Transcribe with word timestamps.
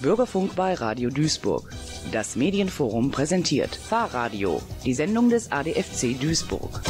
Bürgerfunk 0.00 0.56
bei 0.56 0.72
Radio 0.72 1.10
Duisburg. 1.10 1.70
Das 2.10 2.34
Medienforum 2.34 3.10
präsentiert 3.10 3.76
Fahrradio, 3.76 4.62
die 4.82 4.94
Sendung 4.94 5.28
des 5.28 5.52
ADFC 5.52 6.18
Duisburg. 6.18 6.80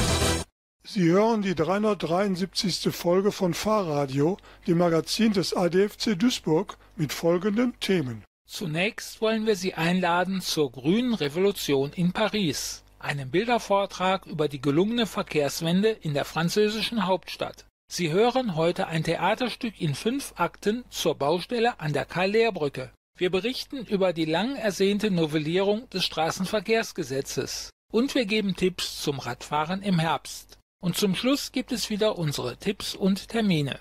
Sie 0.84 1.10
hören 1.10 1.42
die 1.42 1.56
373. 1.56 2.94
Folge 2.94 3.32
von 3.32 3.52
Fahrradio, 3.52 4.36
dem 4.68 4.78
Magazin 4.78 5.32
des 5.32 5.54
ADFC 5.54 6.16
Duisburg, 6.16 6.78
mit 6.94 7.12
folgenden 7.12 7.74
Themen. 7.80 8.22
Zunächst 8.46 9.20
wollen 9.20 9.44
wir 9.44 9.56
Sie 9.56 9.74
einladen 9.74 10.40
zur 10.40 10.70
Grünen 10.70 11.14
Revolution 11.14 11.90
in 11.92 12.12
Paris, 12.12 12.84
einem 13.00 13.30
Bildervortrag 13.30 14.26
über 14.26 14.46
die 14.46 14.60
gelungene 14.60 15.06
Verkehrswende 15.06 15.90
in 15.90 16.14
der 16.14 16.24
französischen 16.24 17.06
Hauptstadt. 17.06 17.66
Sie 17.92 18.12
hören 18.12 18.54
heute 18.54 18.86
ein 18.86 19.02
Theaterstück 19.02 19.80
in 19.80 19.96
fünf 19.96 20.32
Akten 20.36 20.84
zur 20.90 21.16
Baustelle 21.16 21.80
an 21.80 21.92
der 21.92 22.04
Karl-Lehr-Brücke. 22.04 22.92
Wir 23.20 23.28
berichten 23.28 23.84
über 23.84 24.14
die 24.14 24.24
lang 24.24 24.56
ersehnte 24.56 25.10
Novellierung 25.10 25.90
des 25.90 26.06
Straßenverkehrsgesetzes. 26.06 27.68
Und 27.92 28.14
wir 28.14 28.24
geben 28.24 28.56
Tipps 28.56 29.02
zum 29.02 29.18
Radfahren 29.18 29.82
im 29.82 29.98
Herbst. 29.98 30.58
Und 30.82 30.96
zum 30.96 31.14
Schluss 31.14 31.52
gibt 31.52 31.70
es 31.70 31.90
wieder 31.90 32.16
unsere 32.16 32.56
Tipps 32.56 32.94
und 32.94 33.28
Termine. 33.28 33.78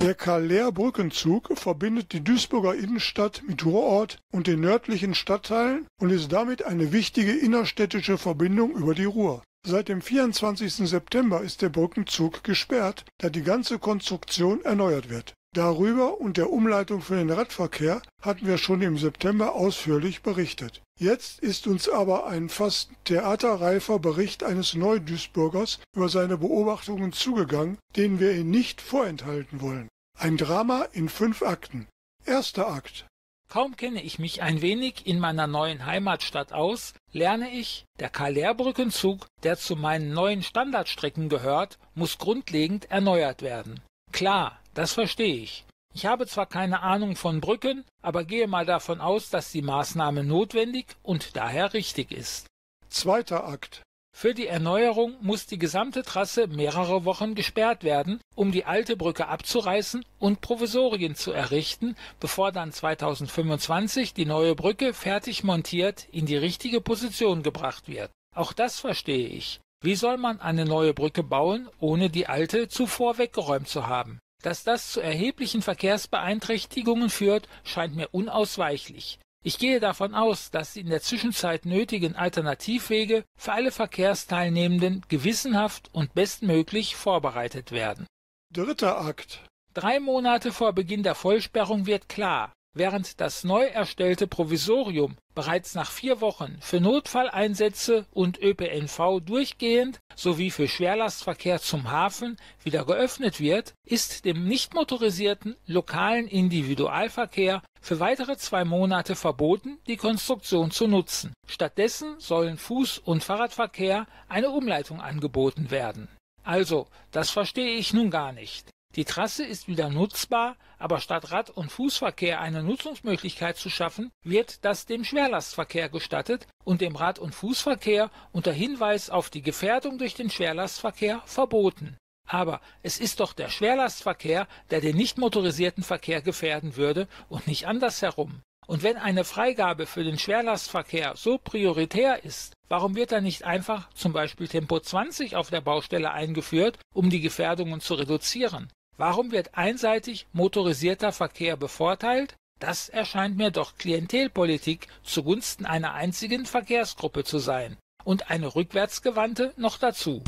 Der 0.00 0.14
Karl-Lehr-Brückenzug 0.14 1.58
verbindet 1.58 2.12
die 2.12 2.22
Duisburger 2.22 2.76
Innenstadt 2.76 3.42
mit 3.48 3.66
Ruhrort 3.66 4.18
und 4.30 4.46
den 4.46 4.60
nördlichen 4.60 5.14
Stadtteilen 5.14 5.88
und 6.00 6.10
ist 6.10 6.30
damit 6.30 6.64
eine 6.64 6.92
wichtige 6.92 7.32
innerstädtische 7.32 8.16
Verbindung 8.16 8.76
über 8.76 8.94
die 8.94 9.06
Ruhr. 9.06 9.42
Seit 9.66 9.88
dem 9.88 10.00
24. 10.00 10.88
September 10.88 11.40
ist 11.40 11.62
der 11.62 11.68
Brückenzug 11.68 12.44
gesperrt, 12.44 13.04
da 13.18 13.28
die 13.28 13.42
ganze 13.42 13.80
Konstruktion 13.80 14.64
erneuert 14.64 15.10
wird. 15.10 15.34
Darüber 15.54 16.20
und 16.20 16.36
der 16.36 16.50
Umleitung 16.50 17.00
für 17.00 17.16
den 17.16 17.30
Radverkehr 17.30 18.02
hatten 18.22 18.46
wir 18.46 18.58
schon 18.58 18.82
im 18.82 18.98
September 18.98 19.54
ausführlich 19.54 20.22
berichtet. 20.22 20.82
Jetzt 20.98 21.40
ist 21.40 21.66
uns 21.66 21.88
aber 21.88 22.26
ein 22.26 22.48
fast 22.48 22.90
theaterreifer 23.04 23.98
Bericht 23.98 24.44
eines 24.44 24.74
Neudüsburgers 24.74 25.80
über 25.96 26.08
seine 26.08 26.36
Beobachtungen 26.36 27.12
zugegangen, 27.12 27.78
den 27.96 28.20
wir 28.20 28.32
Ihnen 28.32 28.50
nicht 28.50 28.80
vorenthalten 28.80 29.60
wollen. 29.60 29.88
Ein 30.18 30.36
Drama 30.36 30.86
in 30.92 31.08
fünf 31.08 31.42
Akten. 31.42 31.86
Erster 32.26 32.68
Akt. 32.68 33.06
Kaum 33.48 33.76
kenne 33.76 34.02
ich 34.02 34.18
mich 34.18 34.42
ein 34.42 34.60
wenig 34.60 35.06
in 35.06 35.18
meiner 35.18 35.46
neuen 35.46 35.86
Heimatstadt 35.86 36.52
aus, 36.52 36.92
lerne 37.12 37.50
ich, 37.50 37.86
der 37.98 38.10
Karl-Lehr-Brückenzug, 38.10 39.26
der 39.42 39.56
zu 39.56 39.74
meinen 39.74 40.12
neuen 40.12 40.42
Standardstrecken 40.42 41.30
gehört, 41.30 41.78
muss 41.94 42.18
grundlegend 42.18 42.90
erneuert 42.90 43.40
werden. 43.40 43.80
Klar, 44.12 44.60
das 44.78 44.92
verstehe 44.92 45.34
ich. 45.34 45.64
Ich 45.92 46.06
habe 46.06 46.28
zwar 46.28 46.46
keine 46.46 46.82
Ahnung 46.82 47.16
von 47.16 47.40
Brücken, 47.40 47.84
aber 48.00 48.22
gehe 48.22 48.46
mal 48.46 48.64
davon 48.64 49.00
aus, 49.00 49.28
dass 49.28 49.50
die 49.50 49.62
Maßnahme 49.62 50.22
notwendig 50.22 50.86
und 51.02 51.36
daher 51.36 51.74
richtig 51.74 52.12
ist. 52.12 52.46
Zweiter 52.88 53.48
Akt. 53.48 53.82
Für 54.16 54.34
die 54.34 54.46
Erneuerung 54.46 55.16
muss 55.20 55.46
die 55.46 55.58
gesamte 55.58 56.04
Trasse 56.04 56.46
mehrere 56.46 57.04
Wochen 57.04 57.34
gesperrt 57.34 57.82
werden, 57.82 58.20
um 58.36 58.52
die 58.52 58.66
alte 58.66 58.96
Brücke 58.96 59.26
abzureißen 59.26 60.04
und 60.20 60.42
Provisorien 60.42 61.16
zu 61.16 61.32
errichten, 61.32 61.96
bevor 62.20 62.52
dann 62.52 62.70
2025 62.70 64.14
die 64.14 64.26
neue 64.26 64.54
Brücke 64.54 64.94
fertig 64.94 65.42
montiert 65.42 66.06
in 66.12 66.26
die 66.26 66.36
richtige 66.36 66.80
Position 66.80 67.42
gebracht 67.42 67.88
wird. 67.88 68.12
Auch 68.32 68.52
das 68.52 68.78
verstehe 68.78 69.26
ich. 69.26 69.60
Wie 69.82 69.96
soll 69.96 70.18
man 70.18 70.40
eine 70.40 70.64
neue 70.64 70.94
Brücke 70.94 71.24
bauen, 71.24 71.68
ohne 71.80 72.10
die 72.10 72.28
alte 72.28 72.68
zuvor 72.68 73.18
weggeräumt 73.18 73.66
zu 73.66 73.88
haben? 73.88 74.20
Dass 74.42 74.62
das 74.64 74.92
zu 74.92 75.00
erheblichen 75.00 75.62
Verkehrsbeeinträchtigungen 75.62 77.10
führt, 77.10 77.48
scheint 77.64 77.96
mir 77.96 78.08
unausweichlich. 78.12 79.18
Ich 79.44 79.58
gehe 79.58 79.80
davon 79.80 80.14
aus, 80.14 80.50
dass 80.50 80.72
die 80.72 80.80
in 80.80 80.90
der 80.90 81.00
Zwischenzeit 81.00 81.64
nötigen 81.64 82.16
Alternativwege 82.16 83.24
für 83.36 83.52
alle 83.52 83.72
Verkehrsteilnehmenden 83.72 85.04
gewissenhaft 85.08 85.88
und 85.92 86.14
bestmöglich 86.14 86.96
vorbereitet 86.96 87.72
werden. 87.72 88.06
Dritter 88.52 89.00
Akt. 89.00 89.40
Drei 89.74 90.00
Monate 90.00 90.52
vor 90.52 90.72
Beginn 90.72 91.02
der 91.02 91.14
Vollsperrung 91.14 91.86
wird 91.86 92.08
klar, 92.08 92.52
während 92.78 93.20
das 93.20 93.44
neu 93.44 93.64
erstellte 93.64 94.26
Provisorium 94.26 95.16
bereits 95.34 95.74
nach 95.74 95.90
vier 95.90 96.20
Wochen 96.20 96.58
für 96.60 96.80
Notfalleinsätze 96.80 98.06
und 98.12 98.40
ÖPNV 98.40 99.20
durchgehend 99.20 100.00
sowie 100.16 100.50
für 100.50 100.66
Schwerlastverkehr 100.66 101.60
zum 101.60 101.90
Hafen 101.90 102.36
wieder 102.64 102.84
geöffnet 102.84 103.40
wird, 103.40 103.74
ist 103.84 104.24
dem 104.24 104.44
nicht 104.44 104.74
motorisierten 104.74 105.56
lokalen 105.66 106.26
Individualverkehr 106.26 107.62
für 107.80 108.00
weitere 108.00 108.36
zwei 108.36 108.64
Monate 108.64 109.14
verboten, 109.14 109.78
die 109.86 109.96
Konstruktion 109.96 110.70
zu 110.70 110.86
nutzen. 110.86 111.32
Stattdessen 111.46 112.18
sollen 112.18 112.58
Fuß- 112.58 113.00
und 113.00 113.22
Fahrradverkehr 113.22 114.06
eine 114.28 114.50
Umleitung 114.50 115.00
angeboten 115.00 115.70
werden. 115.70 116.08
Also, 116.42 116.86
das 117.10 117.30
verstehe 117.30 117.76
ich 117.76 117.92
nun 117.92 118.10
gar 118.10 118.32
nicht. 118.32 118.70
Die 118.96 119.04
Trasse 119.04 119.44
ist 119.44 119.68
wieder 119.68 119.90
nutzbar, 119.90 120.56
aber 120.78 120.98
statt 120.98 121.30
Rad- 121.30 121.50
und 121.50 121.70
Fußverkehr 121.70 122.40
eine 122.40 122.62
Nutzungsmöglichkeit 122.62 123.56
zu 123.56 123.70
schaffen, 123.70 124.10
wird 124.24 124.64
das 124.64 124.86
dem 124.86 125.04
Schwerlastverkehr 125.04 125.88
gestattet 125.88 126.48
und 126.64 126.80
dem 126.80 126.96
Rad- 126.96 127.18
und 127.18 127.34
Fußverkehr 127.34 128.10
unter 128.32 128.52
Hinweis 128.52 129.08
auf 129.10 129.30
die 129.30 129.42
Gefährdung 129.42 129.98
durch 129.98 130.14
den 130.14 130.30
Schwerlastverkehr 130.30 131.22
verboten. 131.26 131.96
Aber 132.26 132.60
es 132.82 132.98
ist 132.98 133.20
doch 133.20 133.34
der 133.34 133.50
Schwerlastverkehr, 133.50 134.48
der 134.70 134.80
den 134.80 134.96
nicht 134.96 135.16
motorisierten 135.16 135.84
Verkehr 135.84 136.20
gefährden 136.20 136.76
würde 136.76 137.08
und 137.28 137.46
nicht 137.46 137.66
andersherum. 137.66 138.42
Und 138.66 138.82
wenn 138.82 138.96
eine 138.96 139.24
Freigabe 139.24 139.86
für 139.86 140.04
den 140.04 140.18
Schwerlastverkehr 140.18 141.14
so 141.16 141.38
prioritär 141.38 142.24
ist, 142.24 142.52
warum 142.68 142.96
wird 142.96 143.12
dann 143.12 143.24
nicht 143.24 143.44
einfach 143.44 143.88
zum 143.94 144.12
Beispiel 144.12 144.46
Tempo 144.46 144.78
20 144.78 145.36
auf 145.36 145.48
der 145.48 145.62
Baustelle 145.62 146.10
eingeführt, 146.10 146.78
um 146.92 147.08
die 147.08 147.20
Gefährdungen 147.20 147.80
zu 147.80 147.94
reduzieren? 147.94 148.70
Warum 148.98 149.30
wird 149.30 149.54
einseitig 149.56 150.26
motorisierter 150.32 151.12
Verkehr 151.12 151.56
bevorteilt? 151.56 152.34
Das 152.58 152.88
erscheint 152.88 153.36
mir 153.36 153.52
doch 153.52 153.76
Klientelpolitik 153.78 154.88
zugunsten 155.04 155.66
einer 155.66 155.94
einzigen 155.94 156.46
Verkehrsgruppe 156.46 157.22
zu 157.22 157.38
sein. 157.38 157.76
Und 158.02 158.28
eine 158.28 158.56
rückwärtsgewandte 158.56 159.54
noch 159.56 159.78
dazu. 159.78 160.20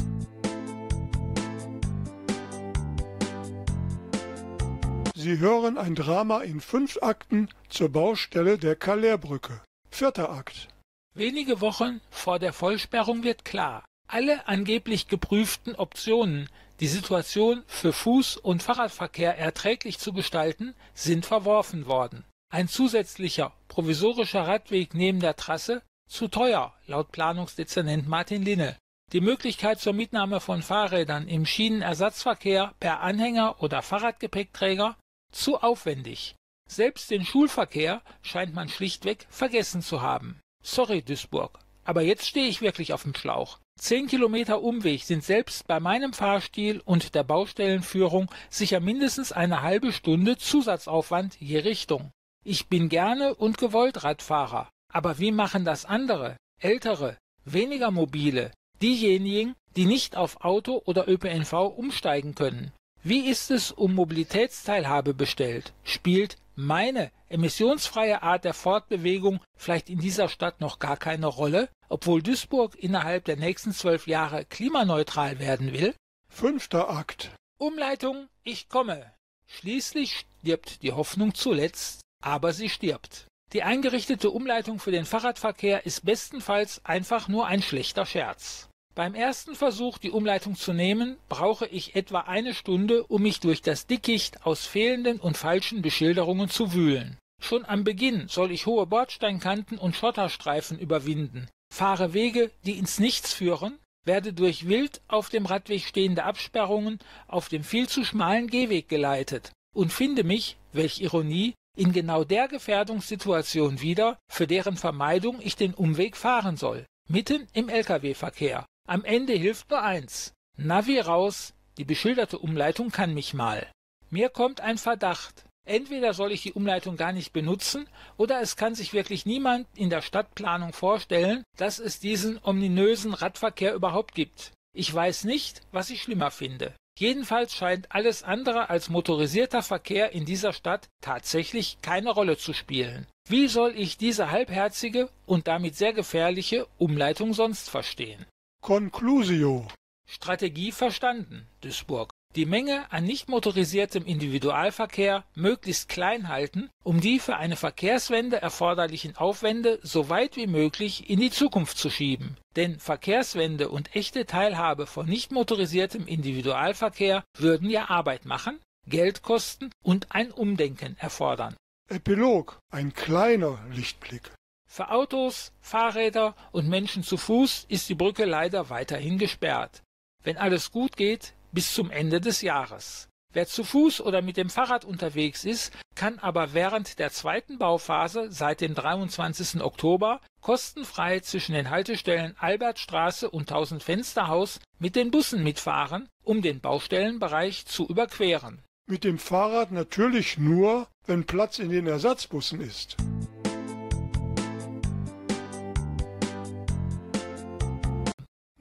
Sie 5.17 5.39
hören 5.39 5.77
ein 5.77 5.97
Drama 5.97 6.43
in 6.43 6.61
fünf 6.61 6.97
Akten 7.03 7.49
zur 7.69 7.89
Baustelle 7.89 8.57
der 8.57 8.77
Calais-Brücke. 8.77 9.61
Vierter 9.91 10.31
Akt. 10.31 10.69
Wenige 11.15 11.61
Wochen 11.61 12.01
vor 12.09 12.39
der 12.39 12.53
Vollsperrung 12.53 13.25
wird 13.25 13.45
klar, 13.45 13.85
alle 14.07 14.47
angeblich 14.47 15.09
geprüften 15.09 15.75
Optionen, 15.75 16.49
die 16.81 16.87
Situation 16.87 17.63
für 17.67 17.91
Fuß- 17.91 18.39
und 18.39 18.63
Fahrradverkehr 18.63 19.37
erträglich 19.37 19.99
zu 19.99 20.13
gestalten, 20.13 20.75
sind 20.95 21.27
verworfen 21.27 21.87
worden. 21.87 22.25
Ein 22.53 22.69
zusätzlicher 22.69 23.53
provisorischer 23.69 24.47
Radweg 24.47 24.95
neben 24.95 25.21
der 25.21 25.37
Trasse 25.37 25.83
zu 26.09 26.29
teuer, 26.29 26.75
laut 26.87 27.13
Planungsdezernent 27.13 28.09
Martin 28.09 28.43
Linne. 28.43 28.77
Die 29.13 29.21
Möglichkeit 29.21 29.81
zur 29.81 29.93
Mitnahme 29.93 30.41
von 30.41 30.63
Fahrrädern 30.63 31.29
im 31.29 31.45
Schienenersatzverkehr 31.45 32.75
per 32.81 33.01
Anhänger 33.01 33.63
oder 33.63 33.83
Fahrradgepäckträger 33.83 34.97
zu 35.33 35.61
aufwendig. 35.61 36.35
Selbst 36.69 37.11
den 37.11 37.25
Schulverkehr 37.25 38.03
scheint 38.23 38.55
man 38.55 38.69
schlichtweg 38.69 39.27
vergessen 39.29 39.83
zu 39.83 40.03
haben. 40.03 40.41
Sorry, 40.63 41.03
Duisburg, 41.03 41.59
aber 41.85 42.03
jetzt 42.03 42.27
stehe 42.27 42.49
ich 42.49 42.63
wirklich 42.63 42.93
auf 42.93 43.03
dem 43.03 43.15
Schlauch. 43.15 43.59
Zehn 43.81 44.09
Kilometer 44.09 44.61
Umweg 44.61 45.05
sind 45.05 45.25
selbst 45.25 45.67
bei 45.67 45.81
meinem 45.81 46.13
Fahrstil 46.13 46.83
und 46.85 47.15
der 47.15 47.25
Baustellenführung 47.25 48.31
sicher 48.51 48.79
mindestens 48.79 49.33
eine 49.33 49.63
halbe 49.63 49.95
Stunde 49.95 50.37
Zusatzaufwand 50.37 51.41
je 51.41 51.61
Richtung. 51.61 52.13
Ich 52.45 52.69
bin 52.69 52.91
gerne 52.91 53.35
und 53.35 53.57
gewollt 53.57 54.05
Radfahrer, 54.05 54.69
aber 54.93 55.19
wie 55.19 55.33
machen 55.33 55.65
das 55.65 55.87
andere, 55.87 56.37
ältere, 56.61 57.17
weniger 57.47 57.91
mobile, 57.91 58.53
diejenigen, 58.83 59.55
die 59.77 59.87
nicht 59.87 60.15
auf 60.15 60.45
Auto 60.45 60.83
oder 60.85 61.09
ÖPNV 61.09 61.55
umsteigen 61.75 62.35
können? 62.35 62.73
Wie 63.03 63.31
ist 63.31 63.51
es 63.51 63.73
um 63.73 63.95
Mobilitätsteilhabe 63.95 65.15
bestellt? 65.15 65.73
Spielt 65.85 66.37
meine 66.55 67.11
emissionsfreie 67.31 68.23
Art 68.23 68.45
der 68.45 68.53
Fortbewegung 68.53 69.41
vielleicht 69.57 69.89
in 69.89 70.01
dieser 70.01 70.29
Stadt 70.29 70.61
noch 70.61 70.79
gar 70.79 70.99
keine 70.99 71.27
Rolle, 71.27 71.71
obwohl 71.89 72.23
Duisburg 72.23 72.77
innerhalb 72.77 73.25
der 73.25 73.37
nächsten 73.37 73.73
zwölf 73.73 74.07
Jahre 74.07 74.45
klimaneutral 74.45 75.39
werden 75.39 75.73
will? 75.73 75.95
Fünfter 76.29 76.91
Akt. 76.91 77.31
Umleitung, 77.59 78.29
ich 78.45 78.69
komme. 78.69 79.15
Schließlich 79.47 80.27
stirbt 80.43 80.83
die 80.83 80.93
Hoffnung 80.93 81.35
zuletzt, 81.35 82.03
aber 82.23 82.53
sie 82.53 82.69
stirbt. 82.69 83.27
Die 83.55 83.63
eingerichtete 83.63 84.31
Umleitung 84.31 84.79
für 84.79 84.93
den 84.93 85.07
Fahrradverkehr 85.07 85.87
ist 85.87 86.05
bestenfalls 86.05 86.85
einfach 86.85 87.29
nur 87.29 87.47
ein 87.47 87.63
schlechter 87.63 88.05
Scherz. 88.05 88.70
Beim 88.97 89.15
ersten 89.15 89.55
Versuch, 89.55 89.99
die 89.99 90.11
Umleitung 90.11 90.57
zu 90.57 90.73
nehmen, 90.73 91.17
brauche 91.29 91.67
ich 91.67 91.95
etwa 91.95 92.21
eine 92.21 92.55
Stunde, 92.55 93.05
um 93.05 93.23
mich 93.23 93.41
durch 93.41 93.63
das 93.63 93.87
Dickicht 93.87 94.45
aus 94.45 94.67
fehlenden 94.67 95.21
und 95.21 95.37
falschen 95.37 95.81
Beschilderungen 95.81 96.49
zu 96.49 96.73
wühlen. 96.73 97.17
Schon 97.41 97.65
am 97.65 97.85
Beginn 97.85 98.29
soll 98.29 98.51
ich 98.51 98.67
hohe 98.67 98.87
Bordsteinkanten 98.87 99.79
und 99.79 99.97
Schotterstreifen 99.97 100.79
überwinden, 100.79 101.49
fahre 101.73 102.13
Wege, 102.13 102.51
die 102.67 102.79
ins 102.79 102.99
Nichts 102.99 103.33
führen, 103.33 103.79
werde 104.05 104.33
durch 104.33 104.67
wild 104.67 105.01
auf 105.09 105.31
dem 105.31 105.47
Radweg 105.47 105.85
stehende 105.85 106.25
Absperrungen 106.25 106.99
auf 107.29 107.49
dem 107.49 107.65
viel 107.65 107.89
zu 107.89 108.05
schmalen 108.05 108.49
Gehweg 108.49 108.89
geleitet 108.89 109.53
und 109.75 109.93
finde 109.93 110.25
mich, 110.25 110.57
welch 110.73 111.01
Ironie, 111.01 111.55
in 111.77 111.93
genau 111.93 112.25
der 112.25 112.49
Gefährdungssituation 112.49 113.81
wieder, 113.81 114.19
für 114.31 114.47
deren 114.47 114.77
Vermeidung 114.77 115.39
ich 115.41 115.57
den 115.57 115.75
Umweg 115.75 116.17
fahren 116.17 116.57
soll, 116.57 116.85
mitten 117.09 117.47
im 117.53 117.69
Lkw-Verkehr. 117.69 118.67
Am 118.91 119.05
Ende 119.05 119.35
hilft 119.35 119.71
nur 119.71 119.85
eins. 119.85 120.35
Navi 120.57 120.99
raus, 120.99 121.55
die 121.79 121.85
beschilderte 121.85 122.41
Umleitung 122.41 122.91
kann 122.91 123.15
mich 123.15 123.35
mal. 123.35 123.71
Mir 124.11 124.31
kommt 124.31 124.61
ein 124.61 124.79
Verdacht. 124.79 125.45
Entweder 125.65 126.13
soll 126.13 126.33
ich 126.33 126.43
die 126.43 126.55
Umleitung 126.55 126.97
gar 126.97 127.13
nicht 127.13 127.33
benutzen, 127.33 127.89
oder 128.17 128.41
es 128.41 128.57
kann 128.57 128.75
sich 128.75 128.93
wirklich 128.93 129.27
niemand 129.27 129.69
in 129.77 129.91
der 129.91 130.03
Stadtplanung 130.03 130.73
vorstellen, 130.73 131.45
dass 131.57 131.79
es 131.79 132.01
diesen 132.01 132.41
ominösen 132.43 133.15
Radverkehr 133.15 133.75
überhaupt 133.75 134.17
gibt. 134.17 134.51
Ich 134.75 134.93
weiß 134.93 135.23
nicht, 135.23 135.61
was 135.71 135.91
ich 135.91 136.03
schlimmer 136.03 136.33
finde. 136.33 136.75
Jedenfalls 136.99 137.55
scheint 137.55 137.93
alles 137.95 138.25
andere 138.25 138.71
als 138.71 138.89
motorisierter 138.89 139.63
Verkehr 139.63 140.11
in 140.11 140.25
dieser 140.25 140.53
Stadt 140.53 140.89
tatsächlich 141.01 141.79
keine 141.81 142.11
Rolle 142.11 142.39
zu 142.39 142.53
spielen. 142.53 143.07
Wie 143.29 143.47
soll 143.47 143.73
ich 143.77 143.99
diese 143.99 144.33
halbherzige 144.33 145.09
und 145.27 145.47
damit 145.47 145.77
sehr 145.77 145.93
gefährliche 145.93 146.67
Umleitung 146.77 147.35
sonst 147.35 147.71
verstehen? 147.71 148.27
Conclusio. 148.61 149.67
Strategie 150.07 150.71
verstanden, 150.71 151.47
Duisburg. 151.63 152.11
Die 152.37 152.47
Menge 152.47 152.93
an 152.93 153.05
nicht 153.05 153.29
motorisiertem 153.29 154.05
Individualverkehr 154.05 155.25
möglichst 155.35 155.89
klein 155.89 156.29
halten, 156.29 156.69
um 156.85 157.01
die 157.01 157.19
für 157.19 157.37
eine 157.37 157.57
Verkehrswende 157.57 158.41
erforderlichen 158.41 159.17
Aufwände 159.17 159.81
so 159.83 160.09
weit 160.09 160.37
wie 160.37 160.47
möglich 160.47 161.09
in 161.11 161.19
die 161.19 161.31
Zukunft 161.31 161.79
zu 161.79 161.91
schieben. 161.91 162.37
Denn 162.55 162.79
Verkehrswende 162.79 163.71
und 163.71 163.97
echte 163.97 164.27
Teilhabe 164.27 164.87
von 164.87 165.07
nicht 165.07 165.33
motorisiertem 165.33 166.07
Individualverkehr 166.07 167.25
würden 167.37 167.69
ja 167.69 167.89
Arbeit 167.89 168.27
machen, 168.27 168.61
Geld 168.87 169.23
kosten 169.23 169.71
und 169.83 170.13
ein 170.15 170.31
Umdenken 170.31 170.97
erfordern. 170.99 171.57
Epilog. 171.89 172.61
Ein 172.71 172.93
kleiner 172.95 173.59
Lichtblick. 173.73 174.31
Für 174.73 174.93
Autos, 174.93 175.51
Fahrräder 175.61 176.37
und 176.53 176.69
Menschen 176.69 177.03
zu 177.03 177.17
Fuß 177.17 177.67
ist 177.69 177.89
die 177.89 177.97
Brücke 177.97 178.25
leider 178.25 178.71
weiterhin 178.71 179.19
gesperrt. 179.19 179.83
Wenn 180.23 180.37
alles 180.37 180.71
gut 180.71 180.97
geht, 180.97 181.35
bis 181.51 181.75
zum 181.75 181.91
Ende 181.91 182.21
des 182.21 182.41
Jahres. 182.41 183.09
Wer 183.33 183.49
zu 183.49 183.65
Fuß 183.65 184.01
oder 184.01 184.23
mit 184.23 184.37
dem 184.37 184.49
Fahrrad 184.49 184.85
unterwegs 184.85 185.45
ist, 185.45 185.77
kann 185.97 186.21
aber 186.21 186.55
während 186.55 187.01
der 187.01 187.11
zweiten 187.11 187.59
Bauphase 187.59 188.31
seit 188.31 188.61
dem 188.61 188.77
23. 188.77 189.61
Oktober 189.61 190.21
kostenfrei 190.41 191.19
zwischen 191.19 191.55
den 191.55 191.71
Haltestellen 191.71 192.37
Albertstraße 192.39 193.29
und 193.29 193.49
Tausendfensterhaus 193.49 194.61
mit 194.79 194.95
den 194.95 195.11
Bussen 195.11 195.43
mitfahren, 195.43 196.09
um 196.23 196.43
den 196.43 196.61
Baustellenbereich 196.61 197.67
zu 197.67 197.89
überqueren. 197.89 198.63
Mit 198.89 199.03
dem 199.03 199.19
Fahrrad 199.19 199.73
natürlich 199.73 200.39
nur, 200.39 200.87
wenn 201.07 201.27
Platz 201.27 201.59
in 201.59 201.71
den 201.71 201.89
Ersatzbussen 201.89 202.61
ist. 202.61 202.97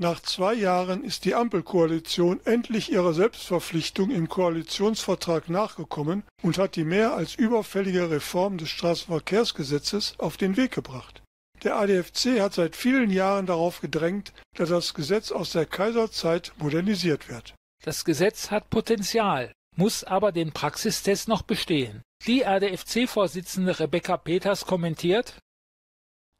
Nach 0.01 0.21
zwei 0.21 0.53
Jahren 0.53 1.03
ist 1.03 1.25
die 1.25 1.35
Ampelkoalition 1.35 2.39
endlich 2.45 2.89
ihrer 2.89 3.13
Selbstverpflichtung 3.13 4.11
im 4.11 4.29
Koalitionsvertrag 4.29 5.49
nachgekommen 5.49 6.23
und 6.41 6.57
hat 6.57 6.77
die 6.77 6.85
mehr 6.85 7.15
als 7.15 7.35
überfällige 7.35 8.09
Reform 8.09 8.57
des 8.57 8.69
Straßenverkehrsgesetzes 8.69 10.15
auf 10.17 10.37
den 10.37 10.55
Weg 10.55 10.71
gebracht. 10.71 11.21
Der 11.63 11.75
ADFC 11.75 12.39
hat 12.39 12.53
seit 12.53 12.77
vielen 12.77 13.09
Jahren 13.09 13.45
darauf 13.45 13.81
gedrängt, 13.81 14.31
dass 14.55 14.69
das 14.69 14.93
Gesetz 14.93 15.33
aus 15.33 15.51
der 15.51 15.65
Kaiserzeit 15.65 16.53
modernisiert 16.59 17.27
wird. 17.27 17.53
Das 17.83 18.05
Gesetz 18.05 18.51
hat 18.51 18.69
Potenzial, 18.69 19.51
muss 19.75 20.05
aber 20.05 20.31
den 20.31 20.53
Praxistest 20.53 21.27
noch 21.27 21.41
bestehen. 21.41 22.03
Die 22.25 22.45
ADFC-Vorsitzende 22.45 23.77
Rebecca 23.77 24.15
Peters 24.15 24.65
kommentiert, 24.65 25.35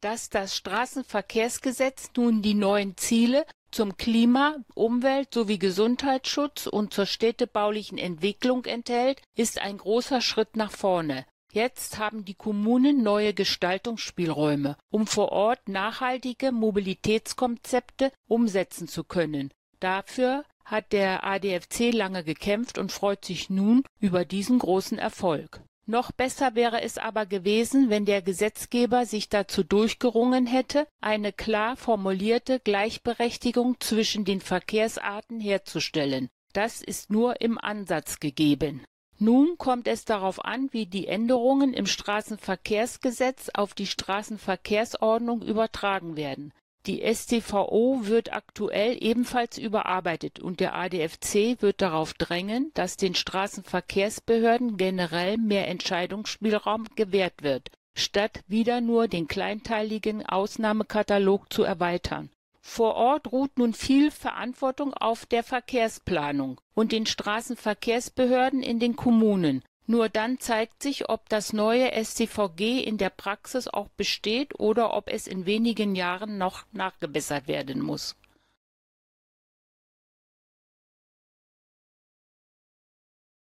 dass 0.02 0.30
das 0.30 0.56
Straßenverkehrsgesetz 0.56 2.12
nun 2.16 2.42
die 2.42 2.54
neuen 2.54 2.98
Ziele 2.98 3.46
zum 3.72 3.98
Klima, 3.98 4.58
Umwelt 4.74 5.34
sowie 5.34 5.60
Gesundheitsschutz 5.60 6.68
und 6.68 6.94
zur 6.94 7.06
städtebaulichen 7.06 7.98
Entwicklung 7.98 8.66
enthält, 8.66 9.22
ist 9.36 9.60
ein 9.60 9.78
großer 9.78 10.22
Schritt 10.22 10.56
nach 10.56 10.72
vorne. 10.72 11.26
Jetzt 11.52 11.98
haben 11.98 12.26
die 12.26 12.36
Kommunen 12.36 13.02
neue 13.02 13.34
Gestaltungsspielräume, 13.34 14.78
um 14.92 15.08
vor 15.08 15.32
Ort 15.32 15.68
nachhaltige 15.68 16.52
Mobilitätskonzepte 16.52 18.12
umsetzen 18.28 18.88
zu 18.88 19.04
können. 19.04 19.52
Dafür 19.80 20.44
hat 20.64 20.92
der 20.92 21.24
ADFC 21.24 21.92
lange 21.92 22.24
gekämpft 22.24 22.78
und 22.78 22.92
freut 22.92 23.26
sich 23.26 23.50
nun 23.50 23.84
über 24.00 24.26
diesen 24.26 24.60
großen 24.60 25.00
Erfolg. 25.00 25.62
Noch 25.90 26.12
besser 26.12 26.54
wäre 26.54 26.84
es 26.84 27.00
aber 27.00 27.26
gewesen, 27.26 27.90
wenn 27.90 28.06
der 28.06 28.22
Gesetzgeber 28.22 29.08
sich 29.08 29.28
dazu 29.28 29.64
durchgerungen 29.64 30.46
hätte, 30.46 30.86
eine 31.02 31.34
klar 31.34 31.76
formulierte 31.78 32.60
Gleichberechtigung 32.60 33.80
zwischen 33.80 34.24
den 34.24 34.40
Verkehrsarten 34.40 35.40
herzustellen. 35.40 36.30
Das 36.54 36.84
ist 36.84 37.10
nur 37.10 37.42
im 37.42 37.58
Ansatz 37.58 38.20
gegeben. 38.20 38.84
Nun 39.18 39.58
kommt 39.58 39.88
es 39.88 40.06
darauf 40.06 40.46
an, 40.46 40.70
wie 40.74 40.86
die 40.86 41.08
Änderungen 41.08 41.74
im 41.74 41.88
Straßenverkehrsgesetz 41.88 43.50
auf 43.56 43.74
die 43.74 43.88
Straßenverkehrsordnung 43.88 45.42
übertragen 45.42 46.16
werden. 46.16 46.54
Die 46.86 47.04
StVO 47.14 48.02
wird 48.04 48.32
aktuell 48.32 48.98
ebenfalls 49.02 49.58
überarbeitet 49.58 50.40
und 50.40 50.62
der 50.62 50.76
ADFC 50.76 51.62
wird 51.62 51.82
darauf 51.82 52.14
drängen, 52.14 52.72
dass 52.74 52.96
den 52.96 53.16
Straßenverkehrsbehörden 53.16 54.78
generell 54.78 55.38
mehr 55.38 55.68
Entscheidungsspielraum 55.68 56.88
gewährt 56.96 57.44
wird, 57.44 57.70
statt 57.96 58.42
wieder 58.48 58.80
nur 58.80 59.10
den 59.10 59.28
kleinteiligen 59.28 60.26
Ausnahmekatalog 60.26 61.52
zu 61.52 61.64
erweitern. 61.64 62.30
Vor 62.62 62.96
Ort 62.96 63.32
ruht 63.32 63.58
nun 63.58 63.74
viel 63.74 64.10
Verantwortung 64.12 64.94
auf 64.94 65.26
der 65.26 65.44
Verkehrsplanung 65.44 66.62
und 66.76 66.92
den 66.92 67.06
Straßenverkehrsbehörden 67.06 68.62
in 68.62 68.80
den 68.80 68.96
Kommunen. 68.96 69.64
Nur 69.90 70.08
dann 70.08 70.38
zeigt 70.40 70.84
sich, 70.84 71.10
ob 71.10 71.30
das 71.30 71.52
neue 71.52 71.92
StVG 71.92 72.80
in 72.80 73.00
der 73.00 73.10
Praxis 73.10 73.68
auch 73.68 73.90
besteht 73.98 74.60
oder 74.60 74.94
ob 74.94 75.10
es 75.10 75.26
in 75.26 75.48
wenigen 75.48 75.96
Jahren 75.96 76.38
noch 76.38 76.64
nachgebessert 76.72 77.48
werden 77.48 77.82
muss. 77.82 78.16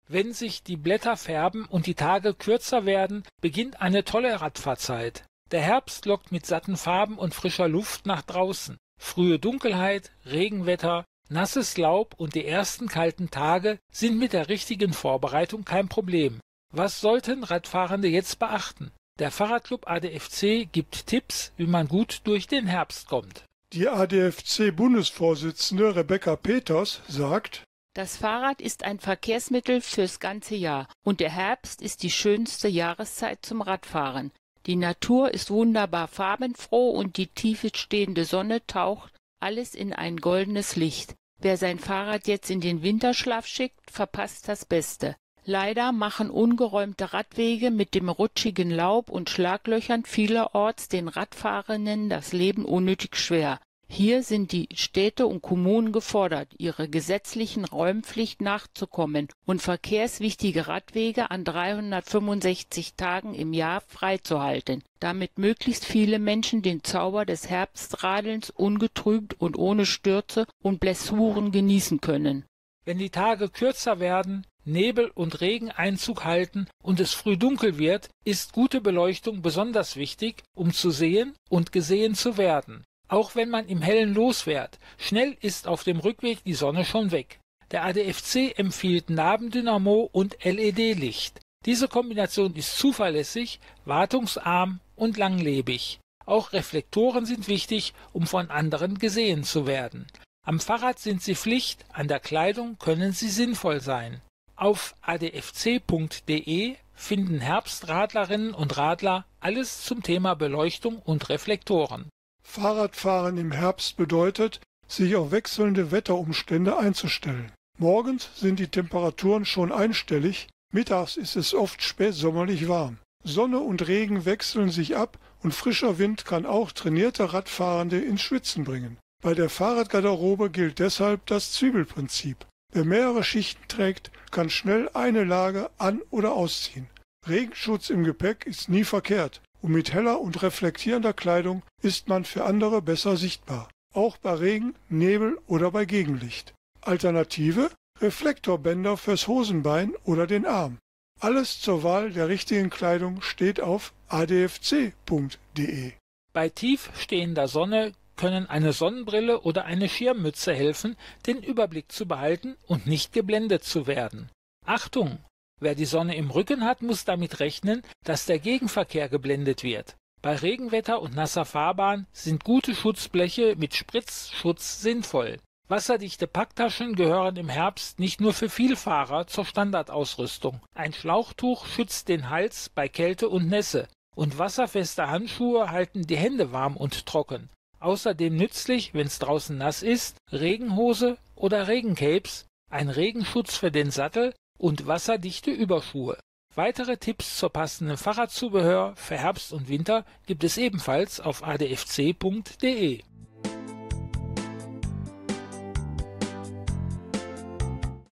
Wenn 0.08 0.32
sich 0.32 0.62
die 0.62 0.78
Blätter 0.78 1.18
färben 1.18 1.66
und 1.66 1.86
die 1.86 1.94
Tage 1.94 2.32
kürzer 2.32 2.86
werden, 2.86 3.24
beginnt 3.42 3.82
eine 3.82 4.02
tolle 4.02 4.40
Radfahrzeit. 4.40 5.26
Der 5.50 5.60
Herbst 5.60 6.06
lockt 6.06 6.32
mit 6.32 6.46
satten 6.46 6.78
Farben 6.78 7.18
und 7.18 7.34
frischer 7.34 7.68
Luft 7.68 8.06
nach 8.06 8.22
draußen. 8.22 8.78
Frühe 8.98 9.38
Dunkelheit, 9.38 10.10
Regenwetter, 10.24 11.04
nasses 11.32 11.76
Laub 11.76 12.14
und 12.16 12.34
die 12.34 12.46
ersten 12.46 12.88
kalten 12.88 13.30
Tage 13.30 13.78
sind 13.90 14.18
mit 14.18 14.32
der 14.32 14.48
richtigen 14.48 14.92
Vorbereitung 14.92 15.64
kein 15.64 15.88
Problem. 15.88 16.40
Was 16.70 17.00
sollten 17.00 17.44
Radfahrende 17.44 18.08
jetzt 18.08 18.38
beachten? 18.38 18.90
Der 19.18 19.30
Fahrradclub 19.30 19.90
ADFC 19.90 20.68
gibt 20.70 21.06
Tipps, 21.06 21.52
wie 21.56 21.66
man 21.66 21.88
gut 21.88 22.20
durch 22.24 22.46
den 22.46 22.66
Herbst 22.66 23.08
kommt. 23.08 23.44
Die 23.72 23.88
ADFC-Bundesvorsitzende 23.88 25.96
Rebecca 25.96 26.36
Peters 26.36 27.00
sagt, 27.08 27.64
das 27.94 28.16
Fahrrad 28.16 28.62
ist 28.62 28.84
ein 28.84 29.00
Verkehrsmittel 29.00 29.82
fürs 29.82 30.18
ganze 30.18 30.54
Jahr 30.54 30.88
und 31.04 31.20
der 31.20 31.30
Herbst 31.30 31.82
ist 31.82 32.02
die 32.02 32.10
schönste 32.10 32.68
Jahreszeit 32.68 33.44
zum 33.44 33.60
Radfahren. 33.60 34.32
Die 34.64 34.76
Natur 34.76 35.34
ist 35.34 35.50
wunderbar 35.50 36.08
farbenfroh 36.08 36.90
und 36.90 37.18
die 37.18 37.26
tiefe 37.26 37.68
stehende 37.74 38.24
Sonne 38.24 38.66
taucht 38.66 39.12
alles 39.42 39.74
in 39.74 39.92
ein 39.92 40.18
goldenes 40.18 40.76
Licht. 40.76 41.14
Wer 41.42 41.56
sein 41.56 41.80
Fahrrad 41.80 42.28
jetzt 42.28 42.50
in 42.50 42.60
den 42.60 42.84
Winterschlaf 42.84 43.48
schickt, 43.48 43.90
verpasst 43.90 44.48
das 44.48 44.64
Beste. 44.64 45.16
Leider 45.44 45.90
machen 45.90 46.30
ungeräumte 46.30 47.12
Radwege 47.12 47.72
mit 47.72 47.96
dem 47.96 48.08
rutschigen 48.08 48.70
Laub 48.70 49.10
und 49.10 49.28
Schlaglöchern 49.28 50.04
vielerorts 50.04 50.88
den 50.88 51.08
Radfahrenden 51.08 52.08
das 52.08 52.32
Leben 52.32 52.64
unnötig 52.64 53.16
schwer. 53.16 53.58
Hier 53.94 54.22
sind 54.22 54.52
die 54.52 54.70
Städte 54.72 55.26
und 55.26 55.42
Kommunen 55.42 55.92
gefordert, 55.92 56.48
ihrer 56.56 56.88
gesetzlichen 56.88 57.66
Räumpflicht 57.66 58.40
nachzukommen 58.40 59.28
und 59.44 59.60
verkehrswichtige 59.60 60.66
Radwege 60.66 61.30
an 61.30 61.44
365 61.44 62.94
Tagen 62.94 63.34
im 63.34 63.52
Jahr 63.52 63.82
freizuhalten, 63.82 64.82
damit 64.98 65.36
möglichst 65.36 65.84
viele 65.84 66.18
Menschen 66.18 66.62
den 66.62 66.82
Zauber 66.82 67.26
des 67.26 67.50
Herbstradelns 67.50 68.48
ungetrübt 68.48 69.38
und 69.38 69.58
ohne 69.58 69.84
Stürze 69.84 70.46
und 70.62 70.80
Blessuren 70.80 71.52
genießen 71.52 72.00
können. 72.00 72.46
Wenn 72.86 72.96
die 72.96 73.10
Tage 73.10 73.50
kürzer 73.50 74.00
werden, 74.00 74.46
Nebel 74.64 75.10
und 75.14 75.42
Regen 75.42 75.70
Einzug 75.70 76.24
halten 76.24 76.66
und 76.82 76.98
es 76.98 77.12
früh 77.12 77.36
dunkel 77.36 77.76
wird, 77.76 78.08
ist 78.24 78.54
gute 78.54 78.80
Beleuchtung 78.80 79.42
besonders 79.42 79.96
wichtig, 79.96 80.42
um 80.54 80.72
zu 80.72 80.90
sehen 80.90 81.34
und 81.50 81.72
gesehen 81.72 82.14
zu 82.14 82.38
werden 82.38 82.84
auch 83.12 83.34
wenn 83.34 83.50
man 83.50 83.66
im 83.66 83.82
Hellen 83.82 84.14
losfährt. 84.14 84.78
Schnell 84.96 85.36
ist 85.42 85.68
auf 85.68 85.84
dem 85.84 86.00
Rückweg 86.00 86.42
die 86.44 86.54
Sonne 86.54 86.86
schon 86.86 87.10
weg. 87.10 87.40
Der 87.70 87.84
ADFC 87.84 88.58
empfiehlt 88.58 89.10
Nabendynamo 89.10 90.08
und 90.12 90.42
LED-Licht. 90.42 91.38
Diese 91.66 91.88
Kombination 91.88 92.54
ist 92.54 92.78
zuverlässig, 92.78 93.60
wartungsarm 93.84 94.80
und 94.96 95.18
langlebig. 95.18 96.00
Auch 96.24 96.54
Reflektoren 96.54 97.26
sind 97.26 97.48
wichtig, 97.48 97.92
um 98.14 98.26
von 98.26 98.50
anderen 98.50 98.98
gesehen 98.98 99.44
zu 99.44 99.66
werden. 99.66 100.06
Am 100.46 100.58
Fahrrad 100.58 100.98
sind 100.98 101.22
sie 101.22 101.34
Pflicht, 101.34 101.84
an 101.92 102.08
der 102.08 102.18
Kleidung 102.18 102.78
können 102.78 103.12
sie 103.12 103.28
sinnvoll 103.28 103.80
sein. 103.80 104.22
Auf 104.56 104.94
adfc.de 105.02 106.76
finden 106.94 107.40
Herbstradlerinnen 107.40 108.54
und 108.54 108.76
Radler 108.78 109.26
alles 109.40 109.82
zum 109.82 110.02
Thema 110.02 110.34
Beleuchtung 110.34 110.98
und 110.98 111.28
Reflektoren. 111.28 112.08
Fahrradfahren 112.52 113.38
im 113.38 113.50
Herbst 113.50 113.96
bedeutet, 113.96 114.60
sich 114.86 115.16
auf 115.16 115.30
wechselnde 115.30 115.90
Wetterumstände 115.90 116.76
einzustellen. 116.76 117.50
Morgens 117.78 118.28
sind 118.36 118.58
die 118.58 118.68
Temperaturen 118.68 119.46
schon 119.46 119.72
einstellig, 119.72 120.48
mittags 120.70 121.16
ist 121.16 121.34
es 121.34 121.54
oft 121.54 121.82
spätsommerlich 121.82 122.68
warm. 122.68 122.98
Sonne 123.24 123.60
und 123.60 123.88
Regen 123.88 124.26
wechseln 124.26 124.68
sich 124.68 124.98
ab 124.98 125.18
und 125.42 125.54
frischer 125.54 125.98
Wind 125.98 126.26
kann 126.26 126.44
auch 126.44 126.72
trainierte 126.72 127.32
Radfahrende 127.32 127.98
ins 127.98 128.20
Schwitzen 128.20 128.64
bringen. 128.64 128.98
Bei 129.22 129.32
der 129.32 129.48
Fahrradgarderobe 129.48 130.50
gilt 130.50 130.78
deshalb 130.78 131.24
das 131.24 131.52
Zwiebelprinzip. 131.52 132.44
Wer 132.70 132.84
mehrere 132.84 133.24
Schichten 133.24 133.66
trägt, 133.66 134.10
kann 134.30 134.50
schnell 134.50 134.90
eine 134.92 135.24
Lage 135.24 135.70
an- 135.78 136.02
oder 136.10 136.32
ausziehen. 136.32 136.86
Regenschutz 137.26 137.88
im 137.88 138.04
Gepäck 138.04 138.44
ist 138.44 138.68
nie 138.68 138.84
verkehrt 138.84 139.40
und 139.62 139.72
mit 139.72 139.92
heller 139.92 140.20
und 140.20 140.42
reflektierender 140.42 141.12
Kleidung 141.12 141.62
ist 141.80 142.08
man 142.08 142.24
für 142.24 142.44
andere 142.44 142.82
besser 142.82 143.16
sichtbar, 143.16 143.70
auch 143.94 144.16
bei 144.18 144.34
Regen, 144.34 144.74
Nebel 144.88 145.38
oder 145.46 145.70
bei 145.70 145.84
Gegenlicht. 145.84 146.52
Alternative 146.82 147.70
Reflektorbänder 148.00 148.96
fürs 148.96 149.28
Hosenbein 149.28 149.94
oder 150.04 150.26
den 150.26 150.44
Arm. 150.44 150.78
Alles 151.20 151.60
zur 151.60 151.84
Wahl 151.84 152.10
der 152.10 152.28
richtigen 152.28 152.68
Kleidung 152.68 153.22
steht 153.22 153.60
auf 153.60 153.92
adfc.de. 154.08 155.92
Bei 156.32 156.48
tief 156.48 156.90
stehender 156.98 157.46
Sonne 157.46 157.92
können 158.16 158.46
eine 158.46 158.72
Sonnenbrille 158.72 159.40
oder 159.42 159.64
eine 159.64 159.88
Schirmmütze 159.88 160.52
helfen, 160.52 160.96
den 161.26 161.42
Überblick 161.42 161.92
zu 161.92 162.06
behalten 162.06 162.56
und 162.66 162.86
nicht 162.86 163.12
geblendet 163.12 163.62
zu 163.62 163.86
werden. 163.86 164.28
Achtung! 164.66 165.18
Wer 165.62 165.76
die 165.76 165.84
Sonne 165.84 166.16
im 166.16 166.32
Rücken 166.32 166.64
hat, 166.64 166.82
muss 166.82 167.04
damit 167.04 167.38
rechnen, 167.38 167.82
dass 168.02 168.26
der 168.26 168.40
Gegenverkehr 168.40 169.08
geblendet 169.08 169.62
wird. 169.62 169.94
Bei 170.20 170.34
Regenwetter 170.34 171.00
und 171.00 171.14
nasser 171.14 171.44
Fahrbahn 171.44 172.08
sind 172.12 172.42
gute 172.42 172.74
Schutzbleche 172.74 173.54
mit 173.56 173.76
Spritzschutz 173.76 174.82
sinnvoll. 174.82 175.38
Wasserdichte 175.68 176.26
Packtaschen 176.26 176.96
gehören 176.96 177.36
im 177.36 177.48
Herbst 177.48 178.00
nicht 178.00 178.20
nur 178.20 178.32
für 178.32 178.48
Vielfahrer 178.48 179.28
zur 179.28 179.44
Standardausrüstung. 179.44 180.60
Ein 180.74 180.92
Schlauchtuch 180.92 181.66
schützt 181.66 182.08
den 182.08 182.28
Hals 182.28 182.68
bei 182.68 182.88
Kälte 182.88 183.28
und 183.28 183.46
Nässe 183.48 183.86
und 184.16 184.38
wasserfeste 184.38 185.10
Handschuhe 185.10 185.70
halten 185.70 186.08
die 186.08 186.16
Hände 186.16 186.50
warm 186.50 186.76
und 186.76 187.06
trocken. 187.06 187.50
Außerdem 187.78 188.34
nützlich, 188.34 188.94
wenn's 188.94 189.20
draußen 189.20 189.56
nass 189.56 189.84
ist, 189.84 190.16
Regenhose 190.32 191.18
oder 191.36 191.68
Regencapes, 191.68 192.46
ein 192.68 192.88
Regenschutz 192.88 193.56
für 193.56 193.70
den 193.70 193.92
Sattel 193.92 194.34
und 194.62 194.86
wasserdichte 194.86 195.50
Überschuhe. 195.50 196.18
Weitere 196.54 196.96
Tipps 196.96 197.36
zur 197.38 197.50
passenden 197.50 197.96
Fahrradzubehör 197.96 198.94
für 198.94 199.16
Herbst 199.16 199.52
und 199.52 199.68
Winter 199.68 200.04
gibt 200.26 200.44
es 200.44 200.56
ebenfalls 200.56 201.18
auf 201.18 201.42
adfc.de. 201.42 203.02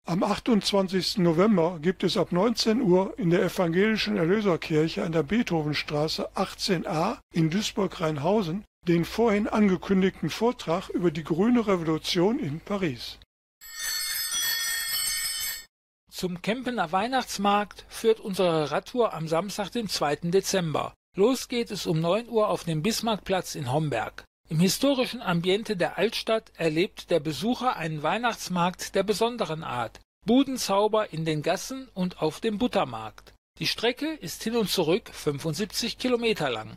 Am 0.06 0.24
28. 0.24 1.20
November 1.20 1.78
gibt 1.80 2.04
es 2.04 2.18
ab 2.18 2.32
19 2.32 2.82
Uhr 2.82 3.14
in 3.20 3.30
der 3.30 3.44
Evangelischen 3.44 4.18
Erlöserkirche 4.18 5.04
an 5.04 5.12
der 5.12 5.22
Beethovenstraße 5.22 6.32
18a 6.36 7.20
in 7.32 7.52
Duisburg-Rheinhausen 7.52 8.64
den 8.88 9.06
vorhin 9.06 9.48
angekündigten 9.48 10.32
Vortrag 10.32 10.90
über 10.90 11.12
die 11.12 11.24
grüne 11.24 11.68
Revolution 11.68 12.40
in 12.40 12.60
Paris. 12.60 13.20
Zum 16.20 16.42
Kempener 16.42 16.92
Weihnachtsmarkt 16.92 17.86
führt 17.88 18.20
unsere 18.20 18.72
Radtour 18.72 19.14
am 19.14 19.30
Samstag, 19.30 19.72
den 19.72 19.88
2. 19.88 20.18
Dezember. 20.24 20.94
Los 21.16 21.48
geht 21.48 21.72
es 21.72 21.88
um 21.88 22.02
9 22.02 22.28
Uhr 22.28 22.50
auf 22.50 22.66
dem 22.66 22.82
Bismarckplatz 22.82 23.56
in 23.56 23.72
Homberg. 23.72 24.26
Im 24.50 24.60
historischen 24.60 25.22
Ambiente 25.22 25.78
der 25.78 25.98
Altstadt 25.98 26.52
erlebt 26.58 27.10
der 27.10 27.22
Besucher 27.22 27.78
einen 27.78 28.04
Weihnachtsmarkt 28.04 28.96
der 28.96 29.04
besonderen 29.04 29.64
Art. 29.64 30.02
Budenzauber 30.26 31.14
in 31.14 31.24
den 31.24 31.42
Gassen 31.42 31.88
und 31.94 32.22
auf 32.22 32.42
dem 32.42 32.58
Buttermarkt. 32.58 33.34
Die 33.60 33.68
Strecke 33.68 34.12
ist 34.12 34.44
hin 34.44 34.58
und 34.58 34.70
zurück 34.70 35.10
75 35.14 35.98
Kilometer 35.98 36.50
lang. 36.50 36.76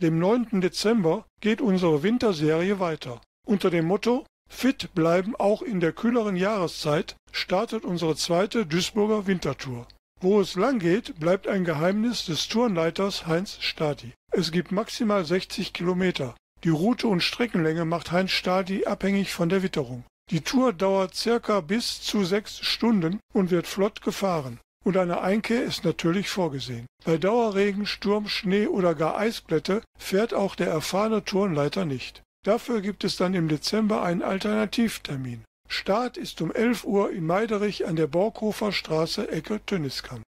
Dem 0.00 0.18
9. 0.18 0.62
Dezember 0.62 1.26
geht 1.42 1.60
unsere 1.60 2.02
Winterserie 2.02 2.80
weiter. 2.80 3.20
Unter 3.44 3.68
dem 3.68 3.84
Motto 3.84 4.24
Fit 4.48 4.94
bleiben 4.94 5.36
auch 5.36 5.62
in 5.62 5.80
der 5.80 5.92
kühleren 5.92 6.36
Jahreszeit 6.36 7.16
startet 7.32 7.84
unsere 7.84 8.16
zweite 8.16 8.66
Duisburger 8.66 9.26
Wintertour. 9.26 9.86
Wo 10.20 10.40
es 10.40 10.54
lang 10.54 10.78
geht, 10.78 11.20
bleibt 11.20 11.46
ein 11.46 11.64
Geheimnis 11.64 12.24
des 12.24 12.48
Tourenleiters 12.48 13.26
Heinz 13.26 13.58
Stadi. 13.60 14.14
Es 14.32 14.50
gibt 14.50 14.72
maximal 14.72 15.24
60 15.24 15.72
Kilometer. 15.72 16.34
Die 16.64 16.70
Route 16.70 17.06
und 17.06 17.22
Streckenlänge 17.22 17.84
macht 17.84 18.12
Heinz 18.12 18.30
Stadi 18.30 18.86
abhängig 18.86 19.32
von 19.32 19.50
der 19.50 19.62
Witterung. 19.62 20.04
Die 20.30 20.40
Tour 20.40 20.72
dauert 20.72 21.14
circa 21.14 21.60
bis 21.60 22.00
zu 22.00 22.24
sechs 22.24 22.58
Stunden 22.58 23.20
und 23.32 23.50
wird 23.50 23.66
flott 23.66 24.00
gefahren. 24.00 24.58
Und 24.84 24.96
eine 24.96 25.20
Einkehr 25.20 25.62
ist 25.62 25.84
natürlich 25.84 26.28
vorgesehen. 26.28 26.86
Bei 27.04 27.18
Dauerregen, 27.18 27.86
Sturm, 27.86 28.28
Schnee 28.28 28.66
oder 28.66 28.94
gar 28.94 29.18
Eisblätte 29.18 29.82
fährt 29.98 30.32
auch 30.32 30.54
der 30.54 30.68
erfahrene 30.68 31.24
Tourenleiter 31.24 31.84
nicht. 31.84 32.22
Dafür 32.46 32.80
gibt 32.80 33.02
es 33.02 33.16
dann 33.16 33.34
im 33.34 33.48
Dezember 33.48 34.04
einen 34.04 34.22
Alternativtermin. 34.22 35.44
Start 35.68 36.16
ist 36.16 36.40
um 36.40 36.52
11 36.52 36.84
Uhr 36.84 37.10
in 37.10 37.26
Meiderich 37.26 37.88
an 37.88 37.96
der 37.96 38.06
Borkhofer 38.06 38.70
Straße 38.70 39.28
Ecke 39.32 39.66
Tönniskam. 39.66 40.22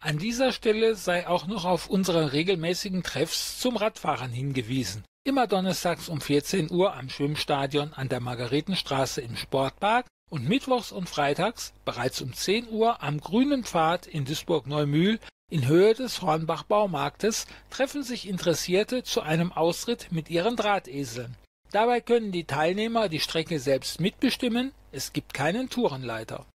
An 0.00 0.18
dieser 0.18 0.50
Stelle 0.50 0.96
sei 0.96 1.28
auch 1.28 1.46
noch 1.46 1.66
auf 1.66 1.88
unsere 1.88 2.32
regelmäßigen 2.32 3.04
Treffs 3.04 3.60
zum 3.60 3.76
Radfahren 3.76 4.32
hingewiesen. 4.32 5.04
Immer 5.22 5.46
donnerstags 5.46 6.08
um 6.08 6.20
14 6.20 6.72
Uhr 6.72 6.96
am 6.96 7.08
Schwimmstadion 7.08 7.92
an 7.92 8.08
der 8.08 8.18
Margaretenstraße 8.18 9.20
im 9.20 9.36
Sportpark 9.36 10.06
und 10.28 10.48
mittwochs 10.48 10.90
und 10.90 11.08
freitags 11.08 11.74
bereits 11.84 12.20
um 12.22 12.32
10 12.32 12.70
Uhr 12.70 13.04
am 13.04 13.20
Grünen 13.20 13.62
Pfad 13.62 14.08
in 14.08 14.24
Duisburg-Neumühl 14.24 15.20
in 15.50 15.66
Höhe 15.66 15.94
des 15.94 16.20
Hornbach-Baumarktes 16.20 17.46
treffen 17.70 18.02
sich 18.02 18.28
Interessierte 18.28 19.02
zu 19.02 19.22
einem 19.22 19.50
Austritt 19.50 20.08
mit 20.10 20.28
ihren 20.28 20.56
Drahteseln. 20.56 21.36
Dabei 21.70 22.00
können 22.00 22.32
die 22.32 22.44
Teilnehmer 22.44 23.08
die 23.08 23.20
Strecke 23.20 23.58
selbst 23.58 24.00
mitbestimmen, 24.00 24.72
es 24.92 25.12
gibt 25.12 25.32
keinen 25.32 25.70
Tourenleiter. 25.70 26.46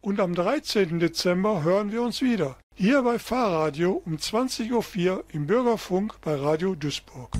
Und 0.00 0.18
am 0.18 0.34
13. 0.34 0.98
Dezember 0.98 1.62
hören 1.62 1.92
wir 1.92 2.02
uns 2.02 2.22
wieder, 2.22 2.56
hier 2.74 3.02
bei 3.02 3.18
Fahrradio 3.18 4.02
um 4.04 4.16
20.04 4.16 5.10
Uhr 5.10 5.24
im 5.32 5.46
Bürgerfunk 5.46 6.20
bei 6.22 6.34
Radio 6.34 6.74
Duisburg. 6.74 7.30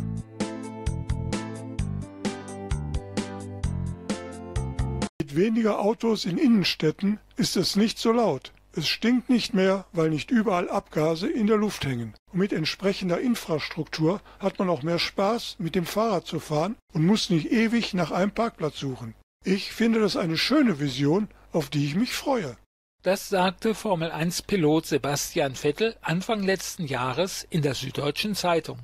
Mit 5.19 5.35
weniger 5.35 5.81
Autos 5.81 6.25
in 6.25 6.39
Innenstädten 6.39 7.19
ist 7.37 7.57
es 7.57 7.77
nicht 7.77 7.99
so 7.99 8.13
laut. 8.13 8.53
Es 8.73 8.87
stinkt 8.87 9.29
nicht 9.29 9.53
mehr, 9.53 9.87
weil 9.93 10.11
nicht 10.11 10.31
überall 10.31 10.71
Abgase 10.71 11.29
in 11.29 11.49
der 11.49 11.57
Luft 11.57 11.85
hängen. 11.85 12.15
Und 12.33 12.39
mit 12.39 12.53
entsprechender 12.53 13.21
Infrastruktur 13.21 14.21
hat 14.39 14.59
man 14.59 14.69
auch 14.69 14.83
mehr 14.83 15.01
Spaß, 15.01 15.57
mit 15.59 15.75
dem 15.75 15.87
Fahrrad 15.87 16.27
zu 16.27 16.39
fahren 16.39 16.77
und 16.93 17.05
muss 17.05 17.31
nicht 17.31 17.51
ewig 17.51 17.95
nach 17.95 18.13
einem 18.13 18.31
Parkplatz 18.31 18.79
suchen. 18.79 19.15
Ich 19.45 19.73
finde 19.73 20.01
das 20.01 20.17
eine 20.17 20.39
schöne 20.39 20.79
Vision, 20.79 21.29
auf 21.53 21.69
die 21.69 21.85
ich 21.85 21.97
mich 21.97 22.13
freue. 22.13 22.57
Das 23.03 23.29
sagte 23.29 23.75
Formel 23.75 24.11
1 24.13 24.43
Pilot 24.43 24.87
Sebastian 24.87 25.55
Vettel 25.57 25.97
Anfang 26.03 26.43
letzten 26.43 26.87
Jahres 26.87 27.47
in 27.49 27.63
der 27.63 27.75
Süddeutschen 27.75 28.35
Zeitung. 28.35 28.79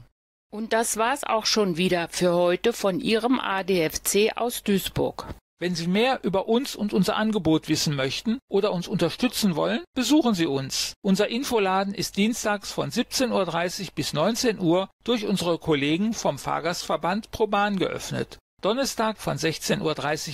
Und 0.50 0.72
das 0.72 0.96
war's 0.96 1.22
auch 1.22 1.44
schon 1.44 1.76
wieder 1.76 2.08
für 2.08 2.32
heute 2.32 2.72
von 2.72 2.98
Ihrem 2.98 3.38
ADFC 3.38 4.32
aus 4.36 4.62
Duisburg. 4.62 5.26
Wenn 5.58 5.74
Sie 5.74 5.86
mehr 5.86 6.20
über 6.22 6.48
uns 6.48 6.76
und 6.76 6.92
unser 6.92 7.16
Angebot 7.16 7.68
wissen 7.68 7.96
möchten 7.96 8.38
oder 8.48 8.72
uns 8.72 8.88
unterstützen 8.88 9.56
wollen, 9.56 9.82
besuchen 9.94 10.34
Sie 10.34 10.46
uns. 10.46 10.92
Unser 11.02 11.28
Infoladen 11.28 11.94
ist 11.94 12.18
dienstags 12.18 12.70
von 12.72 12.90
17.30 12.90 13.80
Uhr 13.80 13.88
bis 13.94 14.12
19 14.12 14.60
Uhr 14.60 14.90
durch 15.02 15.24
unsere 15.24 15.58
Kollegen 15.58 16.12
vom 16.12 16.38
Fahrgastverband 16.38 17.30
Proban 17.30 17.78
geöffnet. 17.78 18.38
Donnerstag 18.60 19.18
von 19.18 19.38
16.30 19.38 19.80